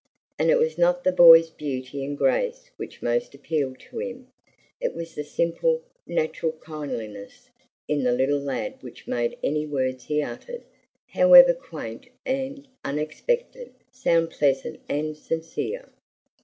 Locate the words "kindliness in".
6.53-8.01